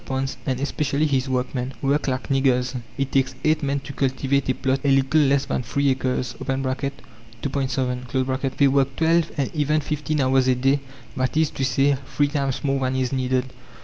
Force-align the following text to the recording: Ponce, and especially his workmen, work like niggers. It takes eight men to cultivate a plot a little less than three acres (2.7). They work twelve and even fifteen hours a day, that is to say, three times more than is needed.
Ponce, 0.03 0.35
and 0.47 0.59
especially 0.59 1.05
his 1.05 1.29
workmen, 1.29 1.75
work 1.79 2.07
like 2.07 2.29
niggers. 2.29 2.73
It 2.97 3.11
takes 3.11 3.35
eight 3.43 3.61
men 3.61 3.81
to 3.81 3.93
cultivate 3.93 4.49
a 4.49 4.53
plot 4.55 4.79
a 4.83 4.87
little 4.89 5.21
less 5.21 5.45
than 5.45 5.61
three 5.61 5.89
acres 5.91 6.33
(2.7). 6.43 8.55
They 8.57 8.67
work 8.67 8.95
twelve 8.95 9.31
and 9.37 9.51
even 9.53 9.79
fifteen 9.79 10.21
hours 10.21 10.47
a 10.47 10.55
day, 10.55 10.79
that 11.15 11.37
is 11.37 11.51
to 11.51 11.63
say, 11.63 11.97
three 12.15 12.29
times 12.29 12.63
more 12.63 12.79
than 12.79 12.95
is 12.95 13.13
needed. 13.13 13.45